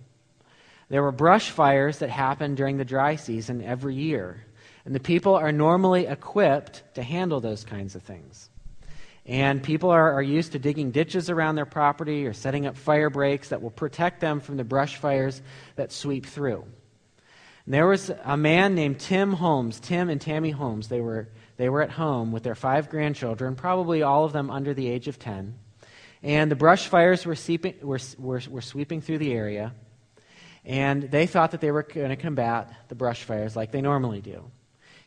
[0.94, 4.46] There were brush fires that happened during the dry season every year.
[4.86, 8.52] And the people are normally equipped to handle those kinds of things.
[9.26, 13.10] And people are, are used to digging ditches around their property or setting up fire
[13.10, 15.41] breaks that will protect them from the brush fires
[15.78, 16.64] that sweep through.
[17.66, 20.89] And there was a man named Tim Holmes, Tim and Tammy Holmes.
[20.89, 21.28] They were
[21.58, 25.08] They were at home with their five grandchildren, probably all of them under the age
[25.08, 25.56] of 10.
[26.22, 29.74] And the brush fires were, seeping, were, were, were sweeping through the area.
[30.66, 34.22] And they thought that they were going to combat the brush fires like they normally
[34.22, 34.49] do.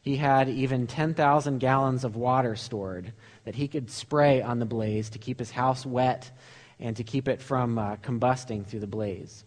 [0.03, 3.13] He had even 10,000 gallons of water stored
[3.45, 6.31] that he could spray on the blaze to keep his house wet
[6.79, 9.45] and to keep it from uh, combusting through the blaze.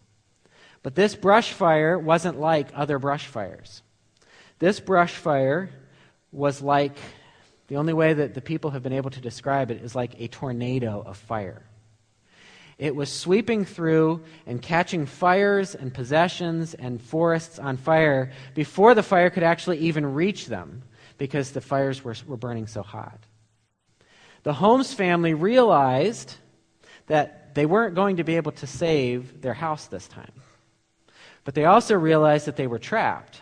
[0.81, 3.83] But this brush fire wasn't like other brush fires.
[4.59, 5.69] This brush fire
[6.31, 6.97] was like
[7.67, 10.27] the only way that the people have been able to describe it is like a
[10.27, 11.63] tornado of fire.
[12.79, 19.03] It was sweeping through and catching fires and possessions and forests on fire before the
[19.03, 20.83] fire could actually even reach them
[21.17, 23.19] because the fires were, were burning so hot.
[24.43, 26.35] The Holmes family realized
[27.07, 30.31] that they weren't going to be able to save their house this time.
[31.43, 33.41] But they also realized that they were trapped.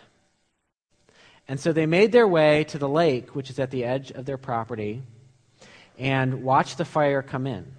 [1.46, 4.24] And so they made their way to the lake, which is at the edge of
[4.24, 5.04] their property,
[5.96, 7.77] and watched the fire come in.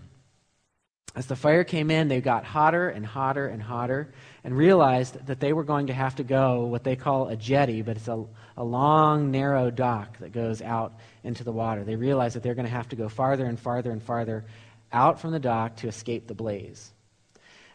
[1.15, 4.11] As the fire came in, they got hotter and hotter and hotter
[4.43, 7.81] and realized that they were going to have to go what they call a jetty,
[7.81, 8.23] but it's a,
[8.55, 10.93] a long, narrow dock that goes out
[11.23, 11.83] into the water.
[11.83, 14.45] They realized that they're going to have to go farther and farther and farther
[14.91, 16.93] out from the dock to escape the blaze.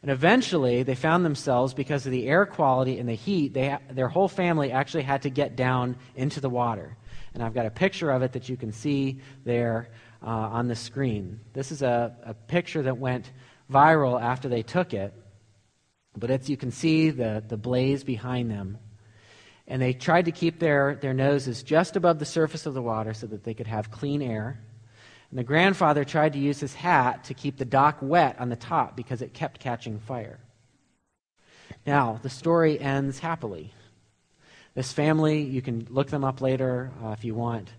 [0.03, 4.09] And eventually, they found themselves, because of the air quality and the heat, they, their
[4.09, 6.97] whole family actually had to get down into the water.
[7.33, 9.89] And I've got a picture of it that you can see there
[10.25, 11.41] uh, on the screen.
[11.53, 13.31] This is a, a picture that went
[13.71, 15.13] viral after they took it.
[16.17, 18.79] But you can see the, the blaze behind them.
[19.67, 23.15] And they tried to keep their, their noses just above the surface of the water
[23.15, 24.61] so that they could have clean air.
[25.31, 28.57] And the grandfather tried to use his hat to keep the dock wet on the
[28.57, 30.39] top because it kept catching fire.
[31.87, 33.73] Now, the story ends happily.
[34.75, 37.73] This family, you can look them up later uh, if you want.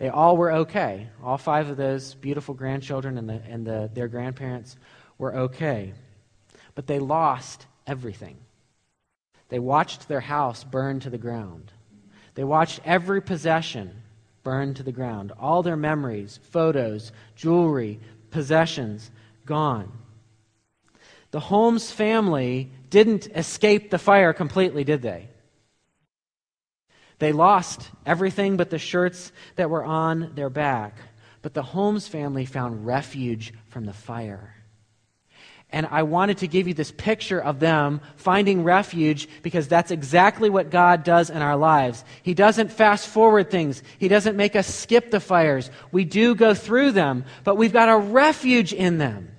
[0.00, 1.08] They all were okay.
[1.22, 4.78] All five of those beautiful grandchildren and, the, and the, their grandparents
[5.18, 5.92] were okay.
[6.74, 8.38] But they lost everything.
[9.50, 11.70] They watched their house burn to the ground.
[12.34, 14.02] They watched every possession
[14.42, 15.32] burn to the ground.
[15.38, 19.10] All their memories, photos, jewelry, possessions
[19.44, 19.92] gone.
[21.30, 25.28] The Holmes family didn't escape the fire completely, did they?
[27.20, 30.96] They lost everything but the shirts that were on their back.
[31.42, 34.54] But the Holmes family found refuge from the fire.
[35.72, 40.50] And I wanted to give you this picture of them finding refuge because that's exactly
[40.50, 42.04] what God does in our lives.
[42.22, 45.70] He doesn't fast forward things, He doesn't make us skip the fires.
[45.92, 49.30] We do go through them, but we've got a refuge in them.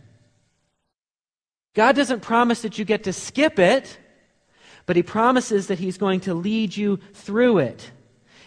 [1.73, 3.97] God doesn't promise that you get to skip it,
[4.85, 7.91] but He promises that He's going to lead you through it.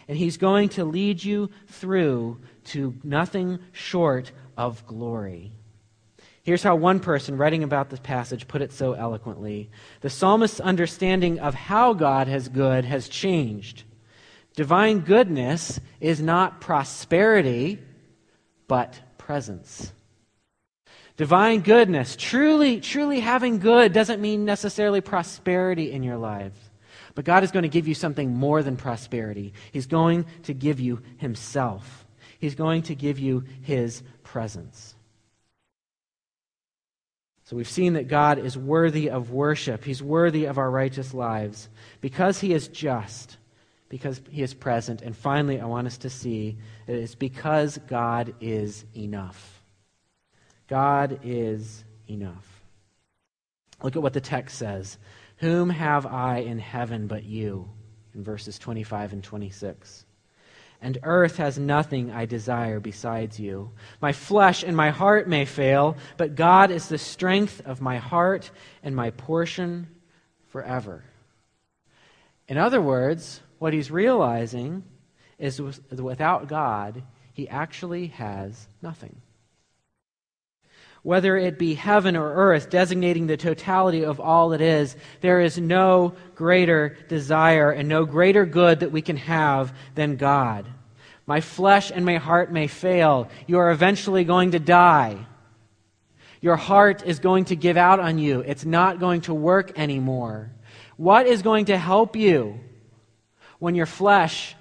[0.08, 5.52] And He's going to lead you through to nothing short of glory.
[6.42, 9.70] Here's how one person writing about this passage put it so eloquently
[10.02, 13.84] The psalmist's understanding of how God has good has changed.
[14.54, 17.80] Divine goodness is not prosperity,
[18.68, 19.93] but presence.
[21.16, 26.52] Divine goodness, truly, truly having good, doesn't mean necessarily prosperity in your life.
[27.14, 29.54] But God is going to give you something more than prosperity.
[29.70, 32.04] He's going to give you Himself,
[32.40, 34.96] He's going to give you His presence.
[37.44, 39.84] So we've seen that God is worthy of worship.
[39.84, 41.68] He's worthy of our righteous lives
[42.00, 43.36] because He is just,
[43.88, 45.02] because He is present.
[45.02, 46.56] And finally, I want us to see
[46.86, 49.53] that it's because God is enough.
[50.68, 52.62] God is enough.
[53.82, 54.98] Look at what the text says
[55.38, 57.68] Whom have I in heaven but you?
[58.14, 60.06] In verses 25 and 26
[60.84, 63.70] and earth has nothing I desire besides you.
[64.02, 68.50] My flesh and my heart may fail, but God is the strength of my heart
[68.82, 69.88] and my portion
[70.48, 71.02] forever.
[72.48, 74.84] In other words, what he's realizing
[75.38, 75.58] is
[75.90, 77.02] without God,
[77.32, 79.16] he actually has nothing.
[81.04, 85.58] Whether it be heaven or earth, designating the totality of all it is, there is
[85.58, 90.66] no greater desire and no greater good that we can have than God.
[91.26, 93.28] My flesh and my heart may fail.
[93.46, 95.26] You are eventually going to die.
[96.40, 98.40] Your heart is going to give out on you.
[98.40, 100.52] It's not going to work anymore.
[100.96, 102.58] What is going to help you
[103.58, 104.56] when your flesh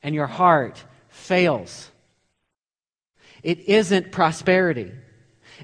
[0.00, 1.90] and your heart fails?
[3.42, 4.92] It isn't prosperity.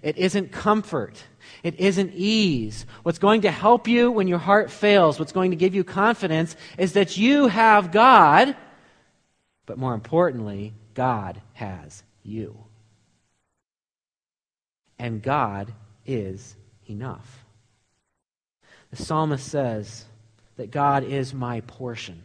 [0.04, 1.20] It isn't comfort.
[1.64, 2.86] It isn't ease.
[3.02, 6.54] What's going to help you when your heart fails, what's going to give you confidence,
[6.78, 8.54] is that you have God
[9.66, 12.56] but more importantly, God has you.
[14.98, 15.72] And God
[16.06, 16.56] is
[16.88, 17.44] enough.
[18.90, 20.04] The psalmist says
[20.56, 22.22] that God is my portion.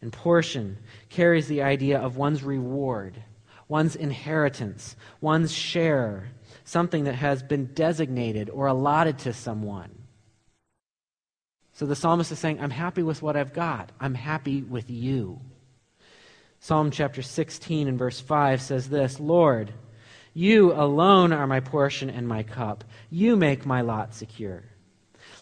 [0.00, 0.78] And portion
[1.08, 3.22] carries the idea of one's reward,
[3.68, 6.30] one's inheritance, one's share,
[6.64, 9.90] something that has been designated or allotted to someone.
[11.74, 13.90] So the psalmist is saying, I'm happy with what I've got.
[14.00, 15.40] I'm happy with you.
[16.60, 19.72] Psalm chapter 16 and verse 5 says this Lord,
[20.34, 22.84] you alone are my portion and my cup.
[23.10, 24.64] You make my lot secure.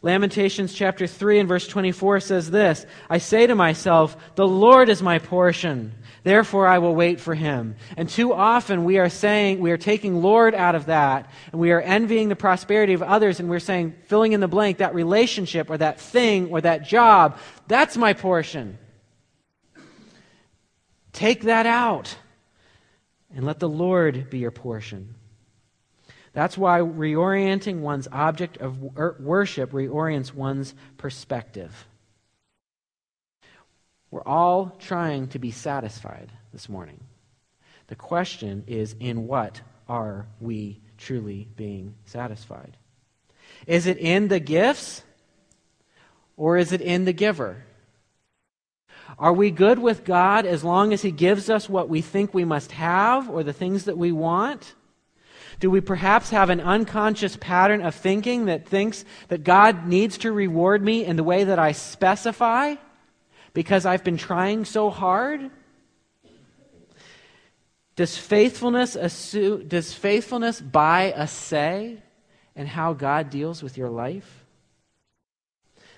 [0.03, 5.03] Lamentations chapter 3 and verse 24 says this I say to myself, The Lord is
[5.03, 5.95] my portion.
[6.25, 7.75] Therefore, I will wait for him.
[7.97, 11.73] And too often we are saying, we are taking Lord out of that, and we
[11.73, 15.69] are envying the prosperity of others, and we're saying, filling in the blank, that relationship
[15.69, 18.79] or that thing or that job, that's my portion.
[21.13, 22.17] Take that out
[23.35, 25.15] and let the Lord be your portion.
[26.33, 31.87] That's why reorienting one's object of er, worship reorients one's perspective.
[34.13, 37.01] We're all trying to be satisfied this morning.
[37.87, 42.77] The question is in what are we truly being satisfied?
[43.67, 45.03] Is it in the gifts
[46.37, 47.65] or is it in the giver?
[49.19, 52.45] Are we good with God as long as He gives us what we think we
[52.45, 54.75] must have or the things that we want?
[55.59, 60.33] Do we perhaps have an unconscious pattern of thinking that thinks that God needs to
[60.33, 62.75] reward me in the way that I specify?
[63.55, 65.51] Because I've been trying so hard?
[67.97, 71.99] Does faithfulness, assume, does faithfulness buy a say
[72.57, 74.43] in how God deals with your life?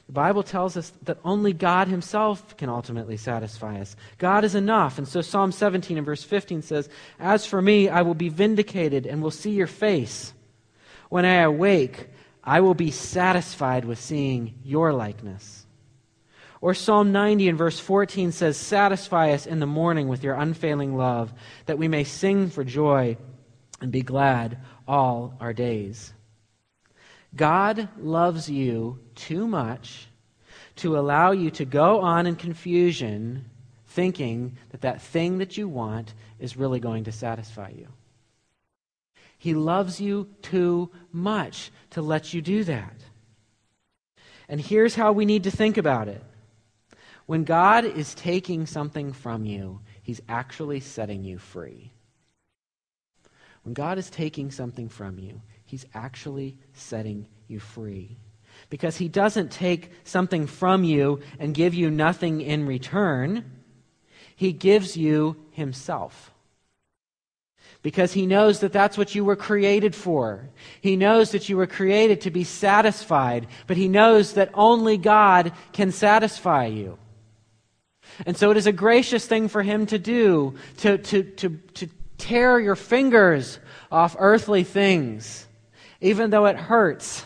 [0.07, 3.97] The Bible tells us that only God Himself can ultimately satisfy us.
[4.19, 4.99] God is enough.
[4.99, 6.89] And so Psalm 17 and verse 15 says,
[7.19, 10.35] As for me, I will be vindicated and will see your face.
[11.09, 12.09] When I awake,
[12.43, 15.64] I will be satisfied with seeing your likeness.
[16.65, 20.97] Or Psalm 90 and verse 14 says, Satisfy us in the morning with your unfailing
[20.97, 21.31] love,
[21.67, 23.19] that we may sing for joy
[23.83, 24.57] and be glad
[24.89, 26.15] all our days.
[27.37, 30.09] God loves you too much
[30.77, 33.45] to allow you to go on in confusion
[33.89, 37.89] thinking that that thing that you want is really going to satisfy you.
[39.37, 42.97] He loves you too much to let you do that.
[44.49, 46.25] And here's how we need to think about it
[47.27, 51.93] when God is taking something from you, He's actually setting you free.
[53.63, 58.19] When God is taking something from you, He's actually setting you free.
[58.69, 63.51] Because He doesn't take something from you and give you nothing in return,
[64.37, 66.31] He gives you Himself
[67.85, 70.49] because he knows that that's what you were created for.
[70.81, 75.53] He knows that you were created to be satisfied, but he knows that only God
[75.75, 76.99] can satisfy you.
[78.27, 81.89] And so it is a gracious thing for him to do, to, to, to, to
[82.19, 83.59] tear your fingers
[83.91, 85.47] off earthly things,
[86.01, 87.25] even though it hurts.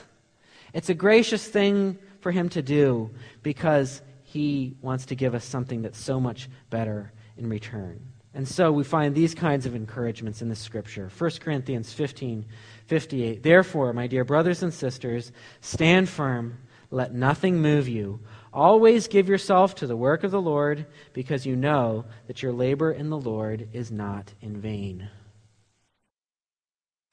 [0.72, 3.10] It's a gracious thing for him to do
[3.42, 8.00] because he wants to give us something that's so much better in return.
[8.34, 11.10] And so we find these kinds of encouragements in the scripture.
[11.16, 12.44] 1 Corinthians 15
[12.86, 13.42] 58.
[13.42, 16.58] Therefore, my dear brothers and sisters, stand firm,
[16.90, 18.20] let nothing move you.
[18.52, 22.90] Always give yourself to the work of the Lord, because you know that your labor
[22.90, 25.08] in the Lord is not in vain.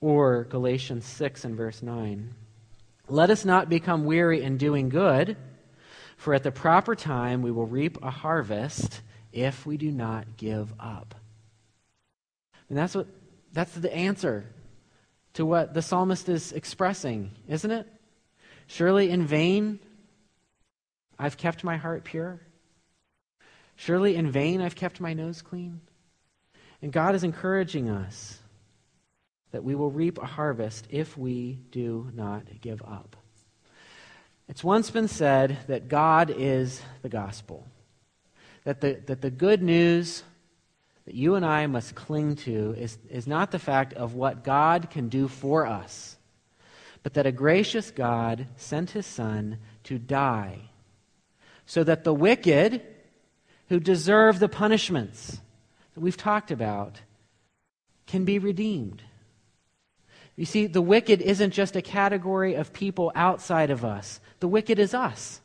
[0.02, 2.34] Or Galatians 6 and verse 9.
[3.08, 5.38] Let us not become weary in doing good,
[6.18, 10.74] for at the proper time we will reap a harvest if we do not give
[10.80, 11.16] up.
[12.70, 13.08] And that's what
[13.54, 14.46] that's the answer
[15.34, 17.88] to what the psalmist is expressing, isn't it?
[18.68, 19.80] Surely in vain
[21.18, 22.42] I've kept my heart pure.
[23.76, 25.82] Surely in vain I've kept my nose clean.
[26.82, 28.40] And God is encouraging us
[29.52, 33.16] that we will reap a harvest if we do not give up.
[34.48, 37.66] It's once been said that God is the gospel,
[38.64, 40.24] that the, that the good news
[41.06, 44.90] that you and I must cling to is, is not the fact of what God
[44.90, 46.18] can do for us,
[47.02, 50.70] but that a gracious God sent his Son to die
[51.66, 52.82] so that the wicked
[53.70, 55.40] who deserve the punishments
[55.94, 57.02] that we've talked about
[58.06, 59.02] can be redeemed.
[60.36, 64.80] You see, the wicked isn't just a category of people outside of us, the wicked
[64.80, 65.42] is us.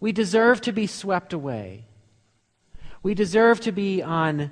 [0.00, 1.84] We deserve to be swept away.
[3.02, 4.50] We deserve to be on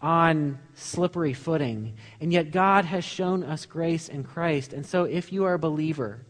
[0.00, 1.94] on slippery footing.
[2.20, 4.72] And yet, God has shown us grace in Christ.
[4.72, 6.24] And so, if you are a believer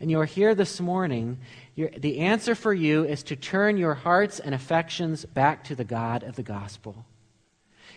[0.00, 1.38] and you are here this morning,
[1.76, 6.22] the answer for you is to turn your hearts and affections back to the God
[6.22, 7.04] of the gospel.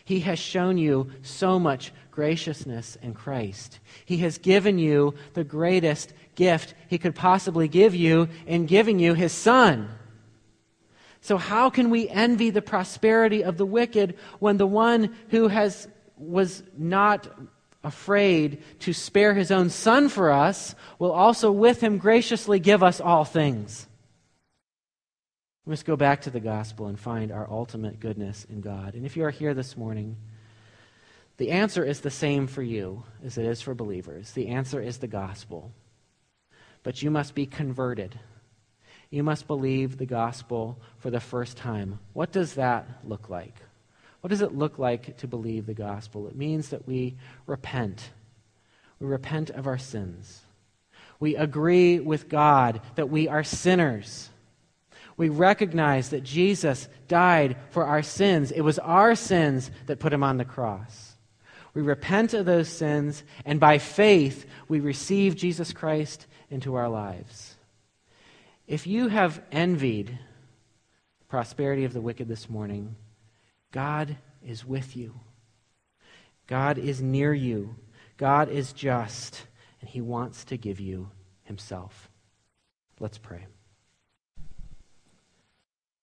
[0.04, 3.80] He has shown you so much graciousness in Christ.
[4.06, 9.14] He has given you the greatest gift he could possibly give you in giving you
[9.14, 9.90] his Son.
[11.22, 15.88] So, how can we envy the prosperity of the wicked when the one who has,
[16.18, 17.30] was not
[17.84, 23.00] afraid to spare his own son for us will also with him graciously give us
[23.00, 23.88] all things?
[25.66, 28.96] We must go back to the gospel and find our ultimate goodness in God.
[28.96, 30.18] And if you are here this morning,
[31.38, 34.32] the answer is the same for you as it is for believers.
[34.32, 35.72] The answer is the gospel.
[36.84, 38.20] But you must be converted
[39.10, 42.00] you must believe the gospel for the first time.
[42.14, 43.56] What does that look like?
[44.22, 46.28] What does it look like to believe the gospel?
[46.28, 47.16] It means that we
[47.46, 48.10] repent.
[49.00, 50.42] We repent of our sins.
[51.20, 54.30] We agree with God that we are sinners.
[55.18, 58.52] We recognize that Jesus died for our sins.
[58.52, 61.18] It was our sins that put him on the cross.
[61.74, 67.56] We repent of those sins, and by faith, we receive Jesus Christ into our lives.
[68.66, 70.18] If you have envied
[71.28, 72.96] prosperity of the wicked this morning,
[73.72, 75.20] God is with you.
[76.48, 77.76] God is near you.
[78.18, 79.44] God is just,
[79.82, 81.12] and He wants to give you
[81.44, 82.10] Himself.
[83.00, 83.46] Let's pray.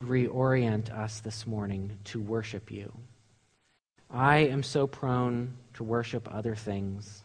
[0.05, 2.93] Reorient us this morning to worship you.
[4.11, 7.23] I am so prone to worship other things.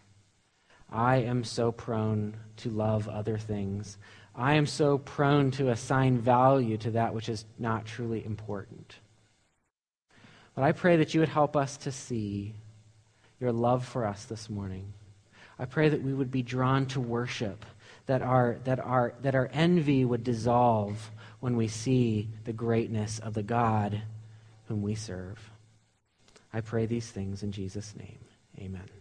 [0.90, 3.98] I am so prone to love other things.
[4.36, 8.96] I am so prone to assign value to that which is not truly important.
[10.56, 12.54] But I pray that you would help us to see
[13.40, 14.94] your love for us this morning.
[15.58, 17.66] I pray that we would be drawn to worship,
[18.06, 23.34] that our, that our, that our envy would dissolve when we see the greatness of
[23.34, 24.02] the God
[24.68, 25.40] whom we serve.
[26.54, 28.20] I pray these things in Jesus' name.
[28.60, 29.01] Amen.